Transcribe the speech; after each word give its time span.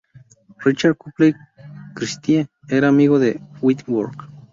Richard 0.65 0.97
Copley 0.97 1.35
Christie 1.93 2.49
era 2.67 2.87
amigo 2.89 3.19
de 3.19 3.39
Whitworth. 3.61 4.17